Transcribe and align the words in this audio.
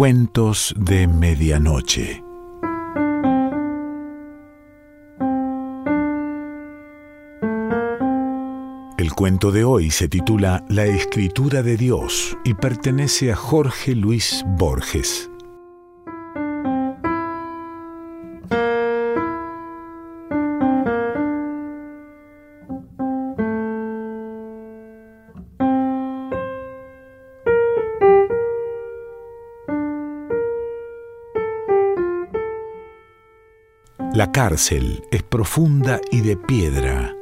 Cuentos 0.00 0.74
de 0.78 1.06
Medianoche. 1.06 2.24
El 8.96 9.12
cuento 9.12 9.52
de 9.52 9.64
hoy 9.64 9.90
se 9.90 10.08
titula 10.08 10.64
La 10.70 10.86
Escritura 10.86 11.62
de 11.62 11.76
Dios 11.76 12.34
y 12.46 12.54
pertenece 12.54 13.30
a 13.30 13.36
Jorge 13.36 13.94
Luis 13.94 14.42
Borges. 14.46 15.29
La 34.20 34.32
cárcel 34.32 35.02
es 35.10 35.22
profunda 35.22 35.98
y 36.10 36.20
de 36.20 36.36
piedra. 36.36 37.16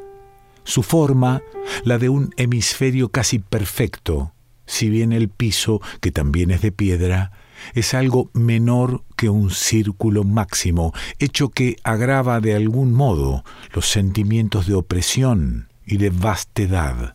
Su 0.65 0.83
forma, 0.83 1.43
la 1.84 1.97
de 1.97 2.09
un 2.09 2.34
hemisferio 2.37 3.11
casi 3.11 3.39
perfecto, 3.39 4.33
si 4.66 4.91
bien 4.91 5.12
el 5.12 5.29
piso, 5.29 5.80
que 6.01 6.11
también 6.11 6.51
es 6.51 6.61
de 6.61 6.73
piedra, 6.73 7.30
es 7.75 7.95
algo 7.95 8.30
menor 8.33 9.05
que 9.15 9.29
un 9.30 9.51
círculo 9.51 10.25
máximo, 10.25 10.92
hecho 11.20 11.51
que 11.51 11.77
agrava 11.84 12.41
de 12.41 12.56
algún 12.56 12.92
modo 12.92 13.45
los 13.73 13.89
sentimientos 13.89 14.67
de 14.67 14.75
opresión 14.75 15.69
y 15.87 15.98
de 15.98 16.11
vastedad. 16.11 17.15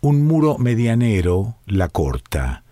Un 0.00 0.24
muro 0.24 0.56
medianero 0.58 1.56
la 1.66 1.88
corta. 1.88 2.62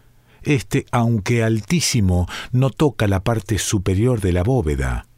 Este, 0.45 0.87
aunque 0.93 1.43
altísimo, 1.43 2.29
no 2.53 2.71
toca 2.71 3.09
la 3.09 3.25
parte 3.25 3.59
superior 3.59 4.21
de 4.21 4.33
la 4.33 4.45
bóveda 4.45 5.09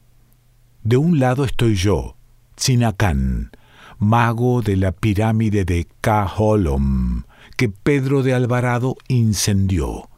de 0.84 0.96
un 0.96 1.18
lado 1.18 1.44
estoy 1.44 1.74
yo, 1.74 2.16
Tsinacán, 2.56 3.50
mago 3.98 4.62
de 4.62 4.76
la 4.76 4.92
pirámide 4.92 5.64
de 5.64 5.86
Caholom, 6.00 7.22
que 7.56 7.68
Pedro 7.68 8.22
de 8.22 8.34
Alvarado 8.34 8.96
incendió. 9.08 10.10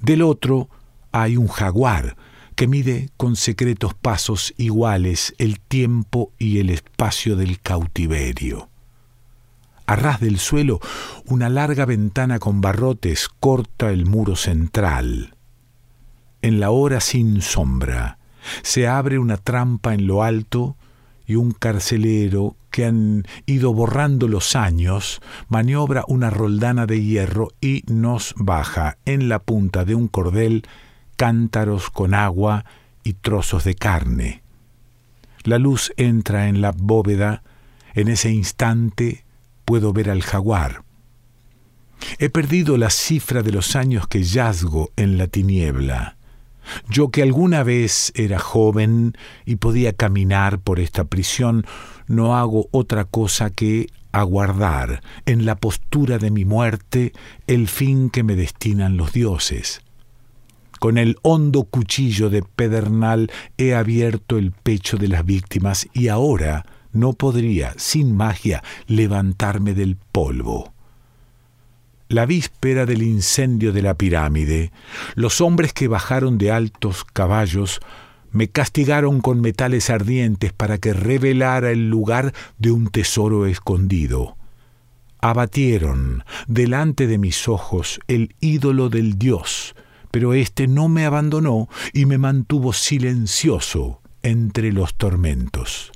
Del 0.00 0.22
otro 0.22 0.68
hay 1.12 1.36
un 1.36 1.48
jaguar 1.48 2.16
que 2.54 2.66
mide 2.66 3.10
con 3.18 3.36
secretos 3.36 3.92
pasos 3.94 4.54
iguales 4.56 5.34
el 5.36 5.60
tiempo 5.60 6.32
y 6.38 6.58
el 6.58 6.70
espacio 6.70 7.36
del 7.36 7.60
cautiverio. 7.60 8.70
A 9.84 9.94
ras 9.94 10.20
del 10.20 10.38
suelo, 10.38 10.80
una 11.26 11.48
larga 11.48 11.84
ventana 11.84 12.38
con 12.38 12.60
barrotes 12.60 13.28
corta 13.28 13.90
el 13.90 14.06
muro 14.06 14.36
central. 14.36 15.36
En 16.40 16.60
la 16.60 16.70
hora 16.70 17.00
sin 17.00 17.42
sombra, 17.42 18.15
se 18.62 18.86
abre 18.86 19.18
una 19.18 19.36
trampa 19.36 19.94
en 19.94 20.06
lo 20.06 20.22
alto 20.22 20.76
y 21.26 21.34
un 21.34 21.52
carcelero 21.52 22.56
que 22.70 22.84
han 22.84 23.24
ido 23.46 23.72
borrando 23.72 24.28
los 24.28 24.54
años 24.54 25.20
maniobra 25.48 26.04
una 26.08 26.30
roldana 26.30 26.86
de 26.86 27.02
hierro 27.02 27.48
y 27.60 27.82
nos 27.86 28.34
baja 28.36 28.98
en 29.04 29.28
la 29.28 29.38
punta 29.38 29.84
de 29.84 29.94
un 29.94 30.08
cordel 30.08 30.64
cántaros 31.16 31.90
con 31.90 32.14
agua 32.14 32.64
y 33.02 33.14
trozos 33.14 33.64
de 33.64 33.74
carne. 33.74 34.42
La 35.42 35.58
luz 35.58 35.92
entra 35.96 36.48
en 36.48 36.60
la 36.60 36.72
bóveda, 36.72 37.42
en 37.94 38.08
ese 38.08 38.30
instante 38.30 39.24
puedo 39.64 39.92
ver 39.92 40.10
al 40.10 40.22
jaguar. 40.22 40.82
He 42.18 42.28
perdido 42.30 42.76
la 42.76 42.90
cifra 42.90 43.42
de 43.42 43.52
los 43.52 43.76
años 43.76 44.06
que 44.06 44.22
yazgo 44.22 44.90
en 44.96 45.18
la 45.18 45.28
tiniebla. 45.28 46.15
Yo 46.88 47.10
que 47.10 47.22
alguna 47.22 47.62
vez 47.62 48.12
era 48.14 48.38
joven 48.38 49.16
y 49.44 49.56
podía 49.56 49.92
caminar 49.92 50.58
por 50.58 50.80
esta 50.80 51.04
prisión, 51.04 51.64
no 52.06 52.36
hago 52.36 52.68
otra 52.70 53.04
cosa 53.04 53.50
que 53.50 53.88
aguardar 54.12 55.02
en 55.26 55.44
la 55.44 55.56
postura 55.56 56.18
de 56.18 56.30
mi 56.30 56.44
muerte 56.44 57.12
el 57.46 57.68
fin 57.68 58.10
que 58.10 58.22
me 58.22 58.36
destinan 58.36 58.96
los 58.96 59.12
dioses. 59.12 59.82
Con 60.78 60.98
el 60.98 61.16
hondo 61.22 61.64
cuchillo 61.64 62.30
de 62.30 62.42
pedernal 62.42 63.30
he 63.56 63.74
abierto 63.74 64.38
el 64.38 64.52
pecho 64.52 64.96
de 64.96 65.08
las 65.08 65.24
víctimas 65.24 65.88
y 65.92 66.08
ahora 66.08 66.64
no 66.92 67.12
podría, 67.12 67.74
sin 67.76 68.16
magia, 68.16 68.62
levantarme 68.86 69.74
del 69.74 69.96
polvo. 69.96 70.75
La 72.08 72.24
víspera 72.24 72.86
del 72.86 73.02
incendio 73.02 73.72
de 73.72 73.82
la 73.82 73.94
pirámide, 73.94 74.70
los 75.16 75.40
hombres 75.40 75.72
que 75.72 75.88
bajaron 75.88 76.38
de 76.38 76.52
altos 76.52 77.04
caballos 77.04 77.80
me 78.30 78.48
castigaron 78.48 79.20
con 79.20 79.40
metales 79.40 79.90
ardientes 79.90 80.52
para 80.52 80.78
que 80.78 80.92
revelara 80.92 81.72
el 81.72 81.90
lugar 81.90 82.32
de 82.58 82.70
un 82.70 82.88
tesoro 82.88 83.46
escondido. 83.46 84.36
Abatieron 85.20 86.22
delante 86.46 87.08
de 87.08 87.18
mis 87.18 87.48
ojos 87.48 87.98
el 88.06 88.36
ídolo 88.40 88.88
del 88.88 89.18
Dios, 89.18 89.74
pero 90.12 90.32
éste 90.32 90.68
no 90.68 90.88
me 90.88 91.06
abandonó 91.06 91.68
y 91.92 92.06
me 92.06 92.18
mantuvo 92.18 92.72
silencioso 92.72 94.00
entre 94.22 94.72
los 94.72 94.94
tormentos 94.94 95.90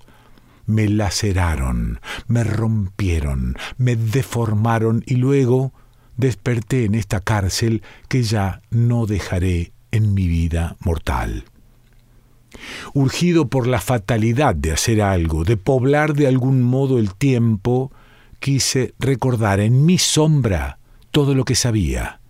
me 0.66 0.88
laceraron, 0.88 2.00
me 2.28 2.44
rompieron, 2.44 3.56
me 3.76 3.96
deformaron 3.96 5.02
y 5.04 5.16
luego 5.16 5.72
desperté 6.20 6.84
en 6.84 6.94
esta 6.94 7.20
cárcel 7.20 7.82
que 8.08 8.22
ya 8.22 8.62
no 8.70 9.06
dejaré 9.06 9.72
en 9.90 10.14
mi 10.14 10.28
vida 10.28 10.76
mortal. 10.80 11.44
Urgido 12.92 13.48
por 13.48 13.66
la 13.66 13.80
fatalidad 13.80 14.54
de 14.54 14.72
hacer 14.72 15.02
algo, 15.02 15.44
de 15.44 15.56
poblar 15.56 16.14
de 16.14 16.26
algún 16.26 16.62
modo 16.62 16.98
el 16.98 17.14
tiempo, 17.14 17.90
quise 18.38 18.94
recordar 18.98 19.60
en 19.60 19.84
mi 19.84 19.98
sombra 19.98 20.78
todo 21.10 21.34
lo 21.34 21.44
que 21.44 21.54
sabía. 21.54 22.20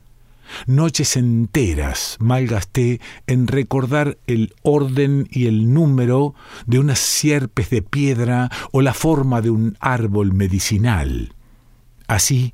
Noches 0.66 1.16
enteras 1.16 2.16
malgasté 2.18 3.00
en 3.26 3.46
recordar 3.46 4.18
el 4.26 4.52
orden 4.62 5.28
y 5.30 5.46
el 5.46 5.72
número 5.72 6.34
de 6.66 6.80
unas 6.80 6.98
sierpes 6.98 7.70
de 7.70 7.82
piedra 7.82 8.50
o 8.72 8.82
la 8.82 8.94
forma 8.94 9.40
de 9.40 9.50
un 9.50 9.76
árbol 9.80 10.32
medicinal. 10.32 11.34
Así 12.08 12.52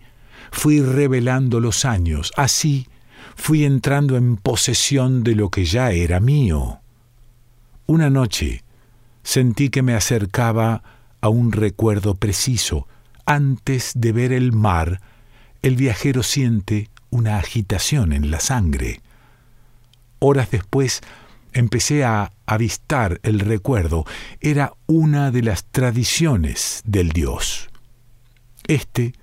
fui 0.51 0.81
revelando 0.81 1.61
los 1.61 1.84
años, 1.84 2.33
así 2.37 2.89
fui 3.37 3.65
entrando 3.65 4.17
en 4.17 4.37
posesión 4.37 5.23
de 5.23 5.34
lo 5.34 5.51
que 5.51 5.65
ya 5.65 5.93
era 5.93 6.21
mío. 6.21 6.81
Una 7.87 8.11
noche 8.11 8.65
sentí 9.23 9.69
que 9.69 9.83
me 9.83 9.95
acercaba 9.95 10.83
a 11.21 11.29
un 11.29 11.53
recuerdo 11.53 12.15
preciso. 12.15 12.89
Antes 13.25 13.93
de 13.95 14.12
ver 14.12 14.33
el 14.33 14.53
mar, 14.53 15.01
el 15.62 15.77
viajero 15.77 16.23
siente 16.23 16.91
una 17.11 17.39
agitación 17.39 18.13
en 18.13 18.31
la 18.31 18.41
sangre. 18.41 19.01
Horas 20.19 20.51
después 20.51 21.03
empecé 21.53 22.05
a 22.05 22.33
avistar 22.47 23.21
el 23.23 23.41
recuerdo. 23.41 24.05
Era 24.41 24.73
una 24.87 25.31
de 25.31 25.43
las 25.43 25.65
tradiciones 25.65 26.83
del 26.84 27.11
Dios. 27.11 27.69
Este 28.67 29.15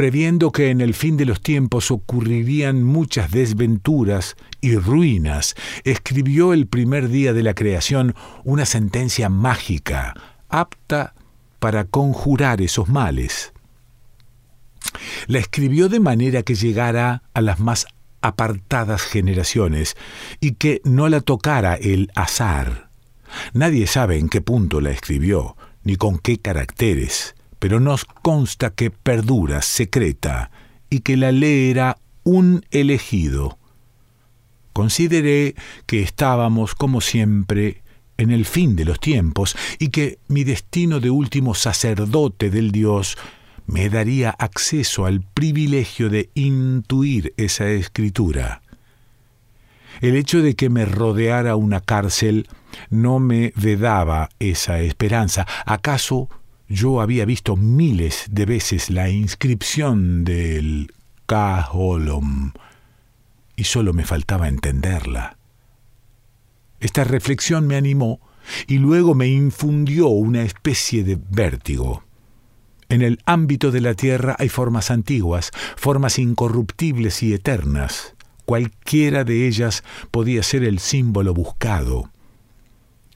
previendo 0.00 0.50
que 0.50 0.70
en 0.70 0.80
el 0.80 0.94
fin 0.94 1.18
de 1.18 1.26
los 1.26 1.42
tiempos 1.42 1.90
ocurrirían 1.90 2.82
muchas 2.82 3.30
desventuras 3.30 4.34
y 4.62 4.76
ruinas, 4.76 5.54
escribió 5.84 6.54
el 6.54 6.66
primer 6.66 7.10
día 7.10 7.34
de 7.34 7.42
la 7.42 7.52
creación 7.52 8.14
una 8.42 8.64
sentencia 8.64 9.28
mágica, 9.28 10.14
apta 10.48 11.12
para 11.58 11.84
conjurar 11.84 12.62
esos 12.62 12.88
males. 12.88 13.52
La 15.26 15.38
escribió 15.38 15.90
de 15.90 16.00
manera 16.00 16.44
que 16.44 16.54
llegara 16.54 17.22
a 17.34 17.42
las 17.42 17.60
más 17.60 17.86
apartadas 18.22 19.02
generaciones 19.02 19.98
y 20.40 20.52
que 20.52 20.80
no 20.82 21.10
la 21.10 21.20
tocara 21.20 21.74
el 21.74 22.10
azar. 22.14 22.88
Nadie 23.52 23.86
sabe 23.86 24.16
en 24.16 24.30
qué 24.30 24.40
punto 24.40 24.80
la 24.80 24.92
escribió, 24.92 25.58
ni 25.84 25.96
con 25.96 26.18
qué 26.18 26.38
caracteres 26.38 27.34
pero 27.60 27.78
nos 27.78 28.04
consta 28.04 28.70
que 28.70 28.90
perdura 28.90 29.62
secreta 29.62 30.50
y 30.88 31.00
que 31.00 31.16
la 31.16 31.30
ley 31.30 31.70
era 31.70 31.98
un 32.24 32.64
elegido. 32.72 33.58
Consideré 34.72 35.54
que 35.86 36.02
estábamos, 36.02 36.74
como 36.74 37.00
siempre, 37.00 37.82
en 38.16 38.30
el 38.30 38.44
fin 38.44 38.76
de 38.76 38.84
los 38.84 38.98
tiempos 38.98 39.56
y 39.78 39.88
que 39.88 40.18
mi 40.26 40.42
destino 40.42 41.00
de 41.00 41.10
último 41.10 41.54
sacerdote 41.54 42.50
del 42.50 42.72
Dios 42.72 43.16
me 43.66 43.88
daría 43.88 44.30
acceso 44.30 45.06
al 45.06 45.20
privilegio 45.20 46.08
de 46.08 46.30
intuir 46.34 47.34
esa 47.36 47.68
escritura. 47.68 48.62
El 50.00 50.16
hecho 50.16 50.42
de 50.42 50.54
que 50.54 50.70
me 50.70 50.86
rodeara 50.86 51.56
una 51.56 51.80
cárcel 51.80 52.48
no 52.88 53.18
me 53.18 53.52
vedaba 53.54 54.30
esa 54.38 54.80
esperanza. 54.80 55.46
¿Acaso 55.66 56.28
yo 56.70 57.00
había 57.00 57.24
visto 57.24 57.56
miles 57.56 58.26
de 58.30 58.46
veces 58.46 58.90
la 58.90 59.10
inscripción 59.10 60.22
del 60.22 60.94
Kaholom 61.26 62.52
y 63.56 63.64
solo 63.64 63.92
me 63.92 64.04
faltaba 64.04 64.46
entenderla. 64.46 65.36
Esta 66.78 67.02
reflexión 67.02 67.66
me 67.66 67.74
animó 67.74 68.20
y 68.68 68.78
luego 68.78 69.16
me 69.16 69.26
infundió 69.26 70.06
una 70.06 70.42
especie 70.42 71.02
de 71.02 71.18
vértigo. 71.28 72.04
En 72.88 73.02
el 73.02 73.18
ámbito 73.26 73.72
de 73.72 73.80
la 73.80 73.94
tierra 73.94 74.36
hay 74.38 74.48
formas 74.48 74.92
antiguas, 74.92 75.50
formas 75.76 76.20
incorruptibles 76.20 77.24
y 77.24 77.34
eternas. 77.34 78.14
Cualquiera 78.44 79.24
de 79.24 79.48
ellas 79.48 79.82
podía 80.12 80.44
ser 80.44 80.62
el 80.62 80.78
símbolo 80.78 81.34
buscado. 81.34 82.10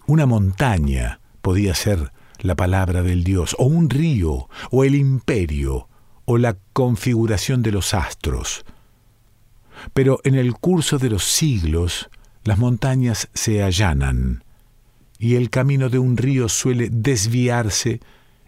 Una 0.07 0.27
montaña 0.27 1.21
podía 1.41 1.75
ser 1.77 2.11
la 2.45 2.55
palabra 2.55 3.03
del 3.03 3.25
Dios, 3.25 3.57
o 3.59 3.65
un 3.65 3.89
río, 3.89 4.51
o 4.71 4.85
el 4.85 4.95
imperio, 4.95 5.89
o 6.27 6.37
la 6.37 6.59
configuración 6.75 7.63
de 7.63 7.73
los 7.73 7.95
astros. 7.95 8.67
Pero 9.95 10.21
en 10.25 10.35
el 10.35 10.53
curso 10.53 10.99
de 10.99 11.09
los 11.09 11.25
siglos, 11.25 12.11
las 12.45 12.59
montañas 12.59 13.31
se 13.33 13.63
allanan, 13.63 14.45
y 15.19 15.37
el 15.37 15.49
camino 15.49 15.89
de 15.89 15.99
un 15.99 16.19
río 16.19 16.51
suele 16.51 16.91
desviarse, 16.91 18.01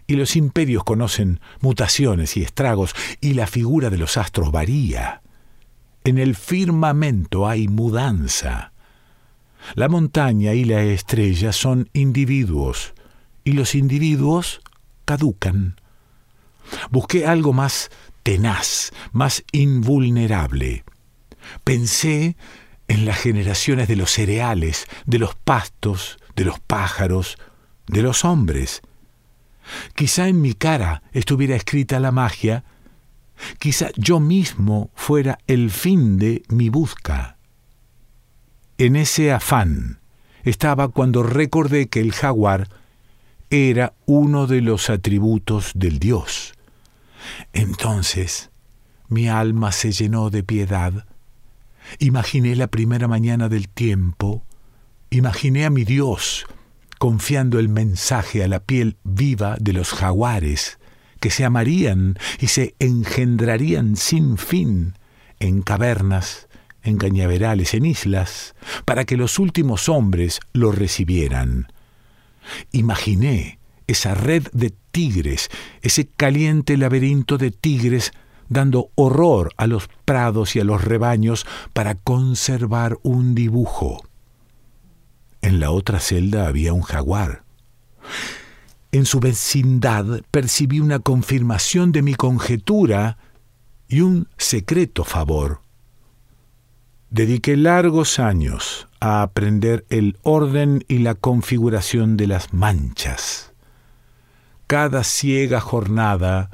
y 0.05 0.15
los 0.15 0.35
imperios 0.35 0.83
conocen 0.83 1.39
mutaciones 1.59 2.37
y 2.37 2.43
estragos, 2.43 2.95
y 3.19 3.33
la 3.33 3.47
figura 3.47 3.89
de 3.89 3.97
los 3.97 4.15
astros 4.15 4.51
varía. 4.51 5.23
En 6.03 6.19
el 6.19 6.35
firmamento 6.35 7.47
hay 7.47 7.67
mudanza. 7.67 8.73
La 9.73 9.89
montaña 9.89 10.53
y 10.53 10.65
la 10.65 10.83
estrella 10.83 11.51
son 11.51 11.89
individuos, 11.93 12.93
y 13.47 13.53
los 13.53 13.75
individuos 13.75 14.59
caducan. 15.05 15.79
Busqué 16.89 17.25
algo 17.25 17.53
más 17.53 17.89
tenaz, 18.23 18.91
más 19.13 19.45
invulnerable. 19.53 20.83
Pensé 21.63 22.35
en 22.89 23.05
las 23.05 23.17
generaciones 23.17 23.87
de 23.87 23.95
los 23.95 24.11
cereales, 24.11 24.85
de 25.05 25.19
los 25.19 25.33
pastos, 25.35 26.17
de 26.35 26.43
los 26.43 26.59
pájaros, 26.59 27.37
de 27.87 28.01
los 28.01 28.25
hombres. 28.25 28.81
Quizá 29.95 30.27
en 30.27 30.41
mi 30.41 30.53
cara 30.53 31.03
estuviera 31.13 31.55
escrita 31.55 32.01
la 32.01 32.11
magia, 32.11 32.65
quizá 33.59 33.91
yo 33.95 34.19
mismo 34.19 34.91
fuera 34.93 35.37
el 35.47 35.71
fin 35.71 36.17
de 36.17 36.43
mi 36.49 36.67
busca. 36.67 37.37
En 38.77 38.97
ese 38.97 39.31
afán 39.31 40.01
estaba 40.43 40.89
cuando 40.89 41.23
recordé 41.23 41.87
que 41.87 42.01
el 42.01 42.11
jaguar 42.11 42.67
era 43.49 43.93
uno 44.05 44.47
de 44.47 44.61
los 44.61 44.89
atributos 44.89 45.71
del 45.75 45.99
Dios. 45.99 46.53
Entonces 47.53 48.49
mi 49.09 49.29
alma 49.29 49.71
se 49.71 49.91
llenó 49.91 50.29
de 50.29 50.43
piedad 50.43 51.05
Imaginé 51.99 52.55
la 52.55 52.67
primera 52.67 53.07
mañana 53.07 53.49
del 53.49 53.69
tiempo, 53.69 54.43
imaginé 55.09 55.65
a 55.65 55.69
mi 55.69 55.83
Dios 55.83 56.45
confiando 56.99 57.59
el 57.59 57.69
mensaje 57.69 58.43
a 58.43 58.47
la 58.47 58.59
piel 58.59 58.97
viva 59.03 59.55
de 59.59 59.73
los 59.73 59.93
jaguares, 59.93 60.79
que 61.19 61.29
se 61.29 61.45
amarían 61.45 62.17
y 62.39 62.47
se 62.47 62.75
engendrarían 62.79 63.95
sin 63.95 64.37
fin 64.37 64.95
en 65.39 65.61
cavernas, 65.61 66.47
en 66.81 66.97
cañaverales, 66.97 67.73
en 67.73 67.85
islas, 67.85 68.55
para 68.85 69.05
que 69.05 69.15
los 69.15 69.37
últimos 69.37 69.89
hombres 69.89 70.39
lo 70.53 70.71
recibieran. 70.71 71.67
Imaginé 72.71 73.59
esa 73.87 74.13
red 74.13 74.47
de 74.51 74.73
tigres, 74.91 75.49
ese 75.81 76.07
caliente 76.07 76.77
laberinto 76.77 77.37
de 77.37 77.51
tigres 77.51 78.11
dando 78.49 78.91
horror 78.95 79.51
a 79.57 79.67
los 79.67 79.89
prados 80.05 80.55
y 80.55 80.59
a 80.59 80.63
los 80.63 80.83
rebaños 80.83 81.45
para 81.73 81.95
conservar 81.95 82.97
un 83.03 83.35
dibujo. 83.35 84.03
En 85.41 85.59
la 85.59 85.71
otra 85.71 85.99
celda 85.99 86.47
había 86.47 86.73
un 86.73 86.81
jaguar. 86.81 87.43
En 88.91 89.05
su 89.05 89.19
vecindad 89.19 90.21
percibí 90.31 90.79
una 90.79 90.99
confirmación 90.99 91.91
de 91.91 92.01
mi 92.01 92.15
conjetura 92.15 93.17
y 93.87 94.01
un 94.01 94.27
secreto 94.37 95.03
favor. 95.03 95.61
Dediqué 97.09 97.55
largos 97.55 98.19
años 98.19 98.89
a 98.99 99.21
aprender 99.21 99.85
el 99.89 100.17
orden 100.23 100.83
y 100.89 100.97
la 100.97 101.15
configuración 101.15 102.17
de 102.17 102.27
las 102.27 102.53
manchas. 102.53 103.53
Cada 104.67 105.05
ciega 105.05 105.61
jornada 105.61 106.49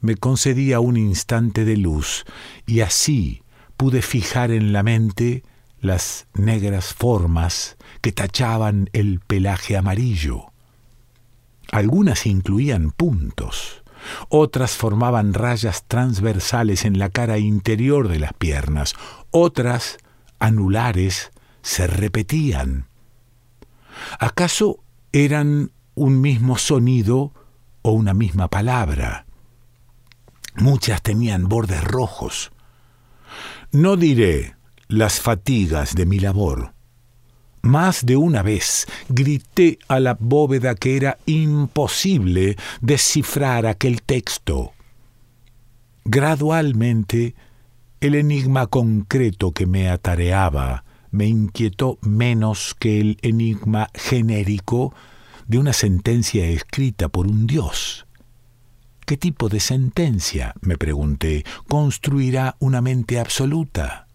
me 0.00 0.16
concedía 0.16 0.80
un 0.80 0.96
instante 0.96 1.66
de 1.66 1.76
luz 1.76 2.24
y 2.66 2.80
así 2.80 3.42
pude 3.76 4.00
fijar 4.00 4.50
en 4.50 4.72
la 4.72 4.82
mente 4.82 5.42
las 5.78 6.26
negras 6.32 6.94
formas 6.94 7.76
que 8.00 8.10
tachaban 8.10 8.88
el 8.94 9.20
pelaje 9.20 9.76
amarillo. 9.76 10.52
Algunas 11.70 12.24
incluían 12.24 12.92
puntos, 12.92 13.77
otras 14.28 14.72
formaban 14.72 15.34
rayas 15.34 15.84
transversales 15.86 16.84
en 16.84 16.98
la 16.98 17.10
cara 17.10 17.38
interior 17.38 18.08
de 18.08 18.18
las 18.18 18.32
piernas, 18.32 18.94
otras, 19.30 19.98
anulares, 20.38 21.30
se 21.62 21.86
repetían. 21.86 22.86
¿Acaso 24.18 24.80
eran 25.12 25.72
un 25.94 26.20
mismo 26.20 26.58
sonido 26.58 27.32
o 27.82 27.92
una 27.92 28.14
misma 28.14 28.48
palabra? 28.48 29.26
Muchas 30.56 31.02
tenían 31.02 31.48
bordes 31.48 31.84
rojos. 31.84 32.52
No 33.70 33.96
diré 33.96 34.56
las 34.88 35.20
fatigas 35.20 35.94
de 35.94 36.06
mi 36.06 36.18
labor. 36.18 36.72
Más 37.68 38.06
de 38.06 38.16
una 38.16 38.42
vez 38.42 38.86
grité 39.10 39.78
a 39.88 40.00
la 40.00 40.16
bóveda 40.18 40.74
que 40.74 40.96
era 40.96 41.18
imposible 41.26 42.56
descifrar 42.80 43.66
aquel 43.66 44.00
texto. 44.00 44.72
Gradualmente, 46.06 47.34
el 48.00 48.14
enigma 48.14 48.68
concreto 48.68 49.52
que 49.52 49.66
me 49.66 49.90
atareaba 49.90 50.84
me 51.10 51.26
inquietó 51.26 51.98
menos 52.00 52.74
que 52.78 53.02
el 53.02 53.18
enigma 53.20 53.90
genérico 53.92 54.94
de 55.46 55.58
una 55.58 55.74
sentencia 55.74 56.46
escrita 56.46 57.10
por 57.10 57.26
un 57.26 57.46
dios. 57.46 58.06
¿Qué 59.04 59.18
tipo 59.18 59.50
de 59.50 59.60
sentencia, 59.60 60.54
me 60.62 60.78
pregunté, 60.78 61.44
construirá 61.68 62.56
una 62.60 62.80
mente 62.80 63.20
absoluta? 63.20 64.07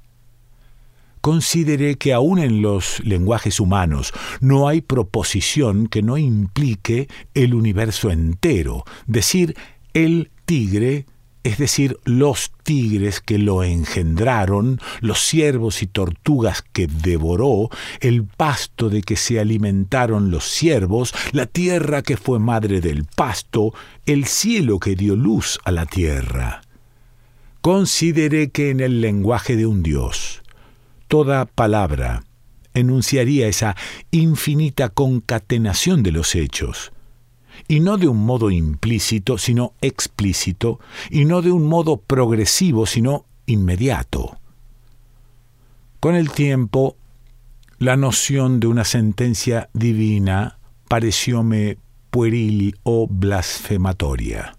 Consideré 1.24 1.96
que 1.96 2.12
aún 2.12 2.38
en 2.38 2.62
los 2.62 3.00
lenguajes 3.06 3.62
humanos 3.62 4.12
no 4.42 4.68
hay 4.68 4.82
proposición 4.82 5.88
que 5.88 6.02
no 6.02 6.18
implique 6.18 7.08
el 7.34 7.54
universo 7.54 8.12
entero. 8.12 8.84
Decir 9.08 9.56
el 9.94 10.32
tigre 10.44 11.06
es 11.44 11.58
decir, 11.58 11.98
los 12.04 12.52
tigres 12.64 13.22
que 13.22 13.38
lo 13.38 13.64
engendraron, 13.64 14.82
los 15.00 15.20
ciervos 15.20 15.82
y 15.82 15.88
tortugas 15.88 16.62
que 16.62 16.88
devoró, 16.88 17.70
el 18.02 18.26
pasto 18.26 18.90
de 18.90 19.02
que 19.02 19.16
se 19.16 19.40
alimentaron 19.40 20.30
los 20.30 20.44
ciervos, 20.44 21.14
la 21.32 21.46
tierra 21.46 22.02
que 22.02 22.18
fue 22.18 22.40
madre 22.40 22.82
del 22.82 23.06
pasto, 23.06 23.74
el 24.06 24.26
cielo 24.26 24.78
que 24.80 24.96
dio 24.98 25.16
luz 25.16 25.58
a 25.64 25.72
la 25.72 25.86
tierra. 25.86 26.64
Consideré 27.62 28.50
que 28.50 28.72
en 28.72 28.82
el 28.82 29.00
lenguaje 29.00 29.56
de 29.56 29.66
un 29.66 29.84
Dios, 29.84 30.43
toda 31.14 31.46
palabra 31.46 32.24
enunciaría 32.74 33.48
esa 33.48 33.76
infinita 34.10 34.90
concatenación 34.90 36.02
de 36.02 36.12
los 36.12 36.34
hechos, 36.34 36.92
y 37.68 37.82
no 37.82 37.98
de 37.98 38.08
un 38.08 38.26
modo 38.26 38.50
implícito, 38.50 39.38
sino 39.38 39.76
explícito, 39.80 40.80
y 41.12 41.26
no 41.26 41.44
de 41.44 41.52
un 41.52 41.68
modo 41.68 41.98
progresivo, 41.98 42.88
sino 42.88 43.28
inmediato. 43.46 44.40
Con 46.00 46.16
el 46.16 46.32
tiempo, 46.32 46.98
la 47.78 47.96
noción 47.96 48.60
de 48.60 48.66
una 48.66 48.84
sentencia 48.84 49.70
divina 49.74 50.58
parecióme 50.88 51.78
pueril 52.10 52.80
o 52.82 53.06
blasfematoria. 53.08 54.58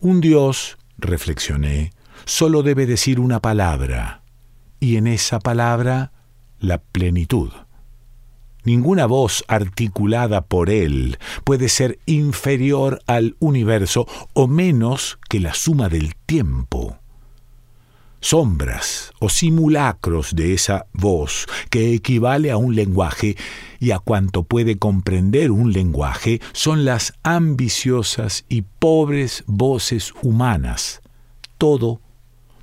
Un 0.00 0.22
Dios, 0.22 0.78
reflexioné, 0.96 1.92
solo 2.24 2.62
debe 2.62 2.86
decir 2.86 3.20
una 3.20 3.40
palabra, 3.40 4.17
y 4.80 4.96
en 4.96 5.06
esa 5.06 5.38
palabra 5.38 6.12
la 6.58 6.78
plenitud. 6.78 7.50
Ninguna 8.64 9.06
voz 9.06 9.44
articulada 9.48 10.42
por 10.42 10.68
él 10.68 11.18
puede 11.44 11.68
ser 11.68 11.98
inferior 12.06 13.00
al 13.06 13.36
universo 13.38 14.06
o 14.34 14.46
menos 14.46 15.18
que 15.28 15.40
la 15.40 15.54
suma 15.54 15.88
del 15.88 16.14
tiempo. 16.16 16.98
Sombras 18.20 19.12
o 19.20 19.28
simulacros 19.28 20.34
de 20.34 20.52
esa 20.52 20.86
voz 20.92 21.46
que 21.70 21.94
equivale 21.94 22.50
a 22.50 22.56
un 22.56 22.74
lenguaje 22.74 23.36
y 23.78 23.92
a 23.92 24.00
cuanto 24.00 24.42
puede 24.42 24.76
comprender 24.76 25.52
un 25.52 25.72
lenguaje 25.72 26.40
son 26.52 26.84
las 26.84 27.14
ambiciosas 27.22 28.44
y 28.48 28.62
pobres 28.62 29.44
voces 29.46 30.12
humanas. 30.22 31.00
Todo, 31.58 32.00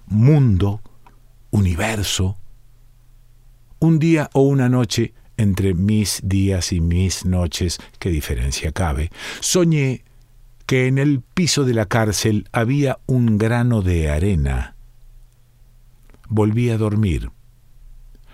mundo, 0.08 0.82
universo. 1.56 2.38
Un 3.80 3.98
día 4.00 4.30
o 4.34 4.42
una 4.42 4.70
noche, 4.70 5.14
entre 5.38 5.74
mis 5.74 6.22
días 6.24 6.72
y 6.74 6.82
mis 6.82 7.26
noches, 7.26 7.80
qué 8.00 8.10
diferencia 8.10 8.72
cabe, 8.72 9.10
soñé 9.40 10.04
que 10.66 10.88
en 10.88 10.98
el 10.98 11.22
piso 11.22 11.64
de 11.64 11.74
la 11.74 11.86
cárcel 11.86 12.48
había 12.52 13.00
un 13.06 13.38
grano 13.38 13.82
de 13.82 14.10
arena. 14.10 14.76
Volví 16.28 16.70
a 16.70 16.78
dormir. 16.78 17.32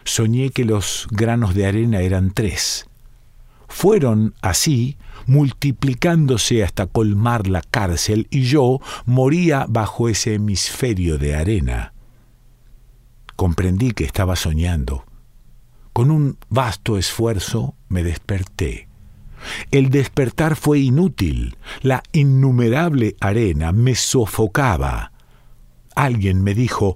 Soñé 0.04 0.50
que 0.50 0.66
los 0.66 1.08
granos 1.12 1.54
de 1.54 1.68
arena 1.68 2.02
eran 2.02 2.32
tres. 2.32 2.88
Fueron 3.68 4.34
así 4.42 4.98
multiplicándose 5.28 6.64
hasta 6.64 6.88
colmar 6.88 7.48
la 7.48 7.62
cárcel 7.62 8.28
y 8.32 8.44
yo 8.44 8.80
moría 9.06 9.66
bajo 9.70 10.10
ese 10.10 10.36
hemisferio 10.36 11.18
de 11.18 11.36
arena. 11.36 11.94
Comprendí 13.36 13.92
que 13.92 14.04
estaba 14.04 14.36
soñando. 14.36 15.06
Con 15.94 16.12
un 16.12 16.38
vasto 16.50 16.98
esfuerzo 16.98 17.76
me 17.90 18.04
desperté. 18.04 18.88
El 19.72 19.90
despertar 19.90 20.56
fue 20.56 20.80
inútil. 20.80 21.58
La 21.82 22.04
innumerable 22.12 23.16
arena 23.20 23.72
me 23.72 23.96
sofocaba. 23.96 25.12
Alguien 25.96 26.44
me 26.44 26.54
dijo, 26.54 26.96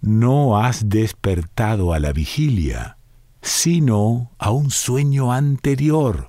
no 0.00 0.58
has 0.58 0.88
despertado 0.88 1.92
a 1.92 1.98
la 1.98 2.12
vigilia, 2.12 2.96
sino 3.42 4.30
a 4.38 4.50
un 4.50 4.70
sueño 4.70 5.32
anterior. 5.32 6.28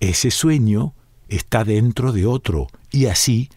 Ese 0.00 0.30
sueño 0.30 0.94
está 1.28 1.64
dentro 1.64 2.12
de 2.12 2.26
otro, 2.26 2.66
y 2.90 3.06
así 3.06 3.48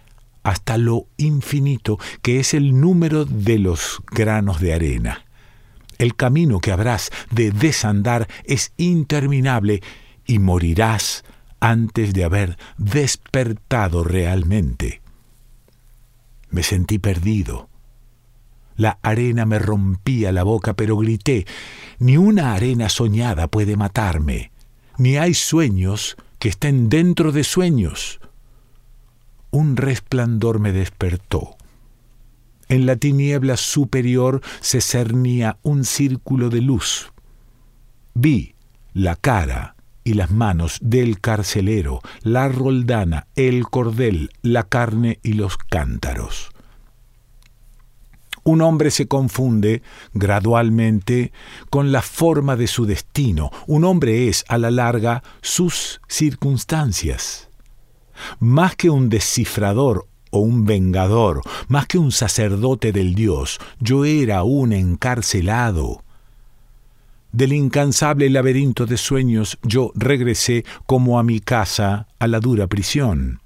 hasta 0.47 0.77
lo 0.77 1.07
infinito, 1.17 1.99
que 2.21 2.39
es 2.39 2.53
el 2.53 2.79
número 2.79 3.25
de 3.25 3.59
los 3.59 4.01
granos 4.09 4.61
de 4.61 4.73
arena. 4.73 5.25
El 5.97 6.15
camino 6.15 6.61
que 6.61 6.71
habrás 6.71 7.09
de 7.31 7.51
desandar 7.51 8.29
es 8.45 8.71
interminable 8.77 9.81
y 10.25 10.39
morirás 10.39 11.25
antes 11.59 12.13
de 12.13 12.23
haber 12.23 12.57
despertado 12.77 14.05
realmente. 14.05 15.01
Me 16.49 16.63
sentí 16.63 16.97
perdido. 16.97 17.67
La 18.77 18.99
arena 19.01 19.45
me 19.45 19.59
rompía 19.59 20.31
la 20.31 20.43
boca, 20.43 20.75
pero 20.75 20.95
grité, 20.95 21.45
ni 21.99 22.15
una 22.15 22.53
arena 22.53 22.87
soñada 22.87 23.49
puede 23.49 23.75
matarme, 23.75 24.53
ni 24.97 25.17
hay 25.17 25.33
sueños 25.33 26.15
que 26.39 26.47
estén 26.47 26.87
dentro 26.87 27.33
de 27.33 27.43
sueños 27.43 28.21
un 29.51 29.77
resplandor 29.77 30.59
me 30.59 30.71
despertó. 30.71 31.57
En 32.69 32.85
la 32.85 32.97
tiniebla 32.97 33.55
superior 33.55 34.41
se 34.59 34.81
cernía 34.81 35.57
un 35.63 35.85
círculo 35.85 36.49
de 36.49 36.61
luz. 36.61 37.11
Vi 38.13 38.55
la 38.93 39.15
cara 39.15 39.75
y 40.03 40.13
las 40.15 40.31
manos 40.31 40.79
del 40.81 41.19
carcelero, 41.19 42.01
la 42.21 42.49
roldana, 42.49 43.27
el 43.35 43.67
cordel, 43.67 44.31
la 44.41 44.63
carne 44.63 45.19
y 45.23 45.33
los 45.33 45.57
cántaros. 45.57 46.49
Un 48.43 48.61
hombre 48.61 48.91
se 48.91 49.07
confunde 49.07 49.81
gradualmente 50.13 51.33
con 51.69 51.91
la 51.91 52.01
forma 52.01 52.55
de 52.55 52.67
su 52.67 52.85
destino. 52.85 53.51
Un 53.65 53.83
hombre 53.83 54.29
es, 54.29 54.45
a 54.47 54.57
la 54.57 54.71
larga, 54.71 55.21
sus 55.41 55.99
circunstancias 56.07 57.46
más 58.39 58.75
que 58.75 58.89
un 58.89 59.09
descifrador 59.09 60.07
o 60.29 60.39
un 60.39 60.65
vengador, 60.65 61.41
más 61.67 61.87
que 61.87 61.97
un 61.97 62.11
sacerdote 62.11 62.91
del 62.91 63.15
Dios, 63.15 63.59
yo 63.79 64.05
era 64.05 64.43
un 64.43 64.73
encarcelado. 64.73 66.03
Del 67.31 67.53
incansable 67.53 68.29
laberinto 68.29 68.85
de 68.85 68.97
sueños 68.97 69.59
yo 69.61 69.91
regresé 69.95 70.65
como 70.85 71.19
a 71.19 71.23
mi 71.23 71.39
casa, 71.39 72.07
a 72.19 72.27
la 72.27 72.39
dura 72.39 72.67
prisión. 72.67 73.41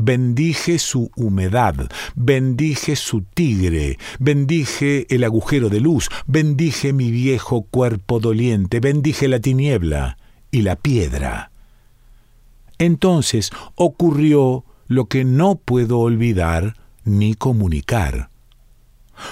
Bendije 0.00 0.78
su 0.78 1.10
humedad, 1.16 1.90
bendije 2.14 2.94
su 2.94 3.22
tigre, 3.22 3.98
bendije 4.20 5.12
el 5.12 5.24
agujero 5.24 5.70
de 5.70 5.80
luz, 5.80 6.08
bendije 6.26 6.92
mi 6.92 7.10
viejo 7.10 7.62
cuerpo 7.62 8.20
doliente, 8.20 8.78
bendije 8.78 9.26
la 9.26 9.40
tiniebla 9.40 10.18
y 10.52 10.62
la 10.62 10.76
piedra. 10.76 11.50
Entonces 12.78 13.50
ocurrió 13.74 14.64
lo 14.86 15.06
que 15.06 15.24
no 15.24 15.56
puedo 15.56 15.98
olvidar 15.98 16.74
ni 17.04 17.34
comunicar. 17.34 18.30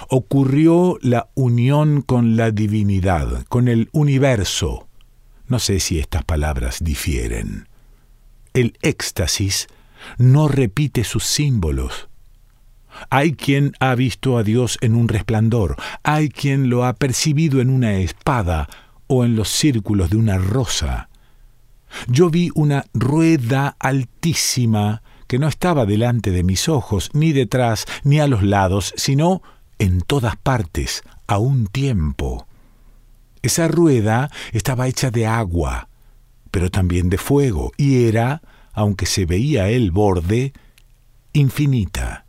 Ocurrió 0.09 0.99
la 1.01 1.29
unión 1.35 2.03
con 2.03 2.37
la 2.37 2.51
divinidad, 2.51 3.45
con 3.49 3.69
el 3.69 3.89
universo. 3.93 4.89
No 5.47 5.59
sé 5.59 5.79
si 5.81 5.99
estas 5.99 6.25
palabras 6.25 6.79
difieren. 6.81 7.69
El 8.53 8.77
éxtasis 8.83 9.69
no 10.19 10.49
repite 10.49 11.05
sus 11.05 11.25
símbolos. 11.25 12.09
Hay 13.11 13.33
quien 13.33 13.75
ha 13.79 13.95
visto 13.95 14.39
a 14.39 14.43
Dios 14.43 14.79
en 14.81 14.95
un 14.95 15.09
resplandor, 15.09 15.77
hay 16.03 16.31
quien 16.31 16.71
lo 16.71 16.85
ha 16.85 16.95
percibido 16.95 17.61
en 17.61 17.71
una 17.71 17.99
espada 17.99 18.69
o 19.07 19.25
en 19.25 19.37
los 19.37 19.51
círculos 19.51 20.11
de 20.11 20.17
una 20.17 20.39
rosa. 20.39 21.09
Yo 22.09 22.31
vi 22.31 22.51
una 22.55 22.85
rueda 22.95 23.77
altísima 23.79 25.03
que 25.27 25.39
no 25.39 25.49
estaba 25.49 25.87
delante 25.87 26.31
de 26.31 26.43
mis 26.43 26.69
ojos, 26.69 27.11
ni 27.13 27.33
detrás, 27.33 27.87
ni 28.05 28.21
a 28.21 28.27
los 28.27 28.43
lados, 28.43 28.95
sino 28.97 29.43
en 29.79 30.01
todas 30.01 30.37
partes, 30.37 31.03
a 31.27 31.39
un 31.39 31.67
tiempo. 31.67 32.47
Esa 33.43 33.69
rueda 33.69 34.31
estaba 34.53 34.89
hecha 34.89 35.11
de 35.11 35.27
agua, 35.27 35.89
pero 36.51 36.71
también 36.71 37.11
de 37.11 37.19
fuego, 37.19 37.73
y 37.77 38.07
era, 38.07 38.43
aunque 38.73 39.07
se 39.07 39.27
veía 39.27 39.69
el 39.69 39.91
borde, 39.91 40.53
infinita. 41.33 42.25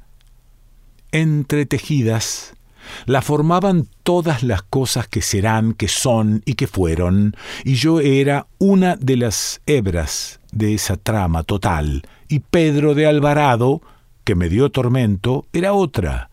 Entretejidas 1.12 2.57
la 3.06 3.22
formaban 3.22 3.88
todas 4.04 4.44
las 4.44 4.64
cosas 4.64 5.08
que 5.08 5.22
serán, 5.22 5.74
que 5.74 5.88
son 5.88 6.42
y 6.46 6.56
que 6.56 6.68
fueron, 6.68 7.36
y 7.64 7.76
yo 7.76 8.00
era 8.00 8.48
una 8.58 8.96
de 8.96 9.18
las 9.18 9.62
hebras 9.66 10.40
de 10.52 10.74
esa 10.74 10.98
trama 10.98 11.44
total, 11.44 12.04
y 12.28 12.40
Pedro 12.40 12.96
de 12.96 13.08
Alvarado, 13.08 13.82
que 14.24 14.36
me 14.36 14.50
dio 14.50 14.70
tormento, 14.72 15.46
era 15.54 15.74
otra. 15.74 16.30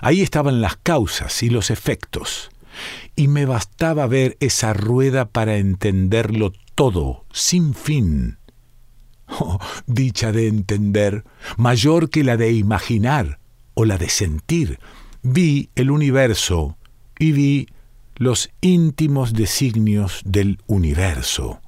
Ahí 0.00 0.20
estaban 0.20 0.60
las 0.60 0.76
causas 0.76 1.42
y 1.42 1.50
los 1.50 1.70
efectos, 1.70 2.50
y 3.14 3.28
me 3.28 3.46
bastaba 3.46 4.06
ver 4.06 4.36
esa 4.40 4.74
rueda 4.74 5.26
para 5.26 5.56
entenderlo 5.56 6.52
todo, 6.74 7.24
sin 7.32 7.74
fin. 7.74 8.38
Oh, 9.28 9.58
dicha 9.88 10.30
de 10.30 10.46
entender, 10.46 11.24
mayor 11.56 12.10
que 12.10 12.22
la 12.22 12.36
de 12.36 12.52
imaginar 12.52 13.40
o 13.74 13.84
la 13.84 13.98
de 13.98 14.08
sentir, 14.08 14.78
vi 15.26 15.70
el 15.74 15.90
universo 15.90 16.76
y 17.18 17.32
vi 17.32 17.66
los 18.14 18.50
íntimos 18.60 19.32
designios 19.32 20.22
del 20.24 20.60
universo. 20.68 21.60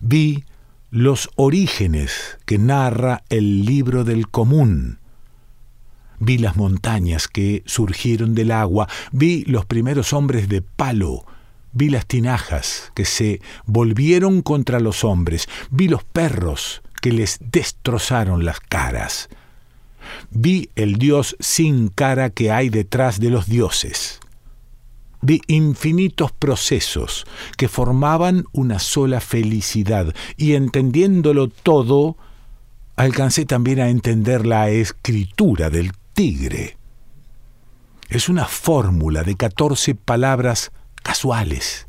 Vi 0.00 0.44
los 0.90 1.28
orígenes 1.36 2.38
que 2.46 2.56
narra 2.58 3.22
el 3.28 3.66
libro 3.66 4.04
del 4.04 4.28
común. 4.28 4.98
Vi 6.20 6.38
las 6.38 6.56
montañas 6.56 7.28
que 7.28 7.62
surgieron 7.66 8.34
del 8.34 8.50
agua, 8.50 8.88
vi 9.12 9.44
los 9.44 9.66
primeros 9.66 10.14
hombres 10.14 10.48
de 10.48 10.62
palo, 10.62 11.26
vi 11.72 11.90
las 11.90 12.06
tinajas 12.06 12.92
que 12.94 13.04
se 13.04 13.42
volvieron 13.66 14.40
contra 14.40 14.80
los 14.80 15.04
hombres, 15.04 15.48
vi 15.70 15.88
los 15.88 16.02
perros 16.04 16.82
que 17.02 17.12
les 17.12 17.38
destrozaron 17.40 18.44
las 18.44 18.60
caras, 18.60 19.28
Vi 20.30 20.70
el 20.76 20.96
Dios 20.96 21.36
sin 21.40 21.88
cara 21.88 22.30
que 22.30 22.50
hay 22.50 22.68
detrás 22.68 23.20
de 23.20 23.30
los 23.30 23.46
dioses. 23.46 24.20
Vi 25.22 25.42
infinitos 25.48 26.32
procesos 26.32 27.26
que 27.56 27.68
formaban 27.68 28.44
una 28.52 28.78
sola 28.78 29.20
felicidad 29.20 30.14
y 30.36 30.54
entendiéndolo 30.54 31.48
todo, 31.48 32.16
alcancé 32.96 33.44
también 33.44 33.80
a 33.80 33.90
entender 33.90 34.46
la 34.46 34.70
escritura 34.70 35.68
del 35.68 35.92
tigre. 36.14 36.78
Es 38.08 38.28
una 38.28 38.46
fórmula 38.46 39.22
de 39.22 39.36
catorce 39.36 39.94
palabras 39.94 40.72
casuales, 41.02 41.86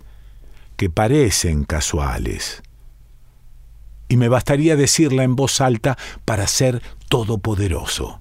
que 0.75 0.89
parecen 0.89 1.63
casuales. 1.63 2.61
Y 4.11 4.17
me 4.17 4.27
bastaría 4.27 4.75
decirla 4.75 5.23
en 5.23 5.37
voz 5.37 5.61
alta 5.61 5.97
para 6.25 6.45
ser 6.45 6.81
todopoderoso. 7.07 8.19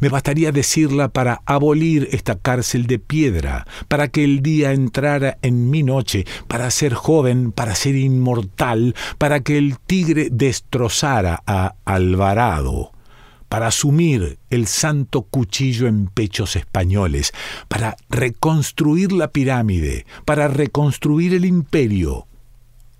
Me 0.00 0.08
bastaría 0.08 0.50
decirla 0.50 1.06
para 1.06 1.40
abolir 1.46 2.08
esta 2.10 2.34
cárcel 2.34 2.88
de 2.88 2.98
piedra, 2.98 3.64
para 3.86 4.08
que 4.08 4.24
el 4.24 4.42
día 4.42 4.72
entrara 4.72 5.38
en 5.42 5.70
mi 5.70 5.84
noche, 5.84 6.26
para 6.48 6.68
ser 6.72 6.94
joven, 6.94 7.52
para 7.52 7.76
ser 7.76 7.94
inmortal, 7.94 8.96
para 9.18 9.38
que 9.38 9.56
el 9.56 9.78
tigre 9.78 10.30
destrozara 10.32 11.44
a 11.46 11.76
Alvarado, 11.84 12.90
para 13.48 13.68
asumir 13.68 14.40
el 14.50 14.66
santo 14.66 15.22
cuchillo 15.22 15.86
en 15.86 16.08
pechos 16.08 16.56
españoles, 16.56 17.32
para 17.68 17.96
reconstruir 18.08 19.12
la 19.12 19.28
pirámide, 19.28 20.06
para 20.24 20.48
reconstruir 20.48 21.34
el 21.34 21.44
imperio. 21.44 22.26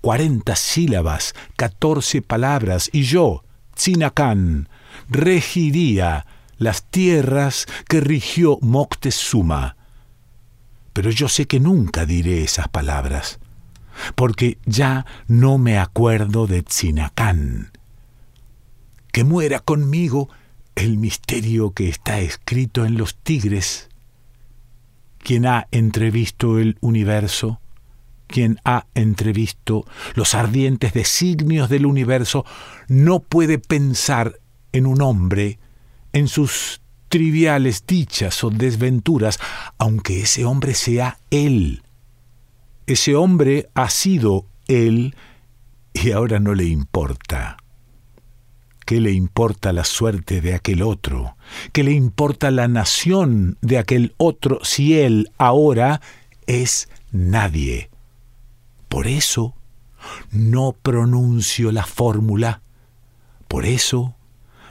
Cuarenta 0.01 0.55
sílabas, 0.55 1.33
catorce 1.55 2.21
palabras, 2.21 2.89
y 2.91 3.03
yo, 3.03 3.43
Tzinacán, 3.75 4.67
regiría 5.09 6.25
las 6.57 6.83
tierras 6.83 7.67
que 7.87 8.01
rigió 8.01 8.57
Moctezuma. 8.61 9.77
Pero 10.93 11.09
yo 11.09 11.29
sé 11.29 11.45
que 11.47 11.59
nunca 11.59 12.05
diré 12.05 12.43
esas 12.43 12.67
palabras, 12.67 13.39
porque 14.15 14.57
ya 14.65 15.05
no 15.27 15.57
me 15.57 15.77
acuerdo 15.77 16.47
de 16.47 16.63
Tzinacán. 16.63 17.71
Que 19.11 19.23
muera 19.23 19.59
conmigo 19.59 20.29
el 20.75 20.97
misterio 20.97 21.71
que 21.71 21.89
está 21.89 22.19
escrito 22.19 22.85
en 22.85 22.97
los 22.97 23.15
tigres. 23.15 23.89
Quien 25.19 25.45
ha 25.45 25.67
entrevisto 25.71 26.59
el 26.59 26.77
universo, 26.81 27.59
quien 28.31 28.57
ha 28.65 28.87
entrevisto 28.95 29.85
los 30.15 30.33
ardientes 30.33 30.93
designios 30.93 31.69
del 31.69 31.85
universo, 31.85 32.45
no 32.87 33.19
puede 33.19 33.59
pensar 33.59 34.39
en 34.71 34.87
un 34.87 35.01
hombre, 35.01 35.59
en 36.13 36.27
sus 36.27 36.81
triviales 37.09 37.85
dichas 37.85 38.43
o 38.43 38.49
desventuras, 38.49 39.39
aunque 39.77 40.21
ese 40.21 40.45
hombre 40.45 40.73
sea 40.73 41.19
él. 41.29 41.83
Ese 42.87 43.15
hombre 43.15 43.69
ha 43.75 43.89
sido 43.89 44.47
él 44.67 45.15
y 45.93 46.11
ahora 46.11 46.39
no 46.39 46.55
le 46.55 46.65
importa. 46.65 47.57
¿Qué 48.85 48.99
le 48.99 49.11
importa 49.11 49.71
la 49.71 49.83
suerte 49.83 50.41
de 50.41 50.55
aquel 50.55 50.81
otro? 50.81 51.35
¿Qué 51.71 51.83
le 51.83 51.91
importa 51.91 52.49
la 52.49 52.67
nación 52.67 53.57
de 53.61 53.77
aquel 53.77 54.15
otro 54.17 54.59
si 54.63 54.97
él 54.97 55.31
ahora 55.37 56.01
es 56.47 56.89
nadie? 57.11 57.90
Por 58.91 59.07
eso 59.07 59.55
no 60.31 60.73
pronuncio 60.73 61.71
la 61.71 61.85
fórmula. 61.85 62.61
Por 63.47 63.65
eso 63.65 64.17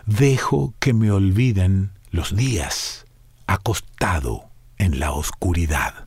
dejo 0.04 0.74
que 0.78 0.92
me 0.92 1.10
olviden 1.10 1.92
los 2.10 2.36
días 2.36 3.06
acostado 3.46 4.50
en 4.76 5.00
la 5.00 5.12
oscuridad. 5.12 6.06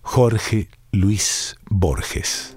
Jorge 0.00 0.70
Luis 0.90 1.58
Borges 1.68 2.56